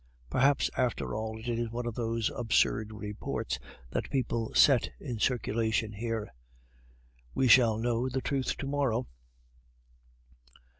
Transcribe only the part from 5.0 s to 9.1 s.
circulation here." "We shall know the truth to morrow."